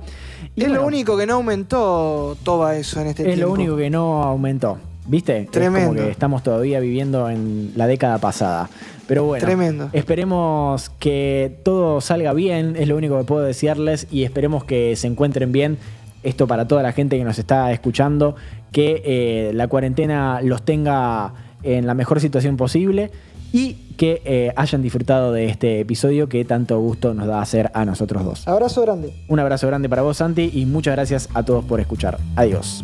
[0.56, 3.48] Y es bueno, lo único que no aumentó todo eso en este es tiempo.
[3.48, 4.78] lo único que no aumentó.
[5.10, 5.40] ¿Viste?
[5.40, 5.90] Es Tremendo.
[5.90, 8.70] como que estamos todavía viviendo en la década pasada.
[9.08, 9.90] Pero bueno, Tremendo.
[9.92, 15.08] esperemos que todo salga bien, es lo único que puedo desearles y esperemos que se
[15.08, 15.80] encuentren bien.
[16.22, 18.36] Esto para toda la gente que nos está escuchando,
[18.72, 21.34] que eh, la cuarentena los tenga
[21.64, 23.10] en la mejor situación posible
[23.52, 27.84] y que eh, hayan disfrutado de este episodio que tanto gusto nos da hacer a
[27.84, 28.48] nosotros dos.
[28.48, 29.12] Abrazo grande.
[29.28, 32.20] Un abrazo grande para vos, Santi, y muchas gracias a todos por escuchar.
[32.36, 32.84] Adiós.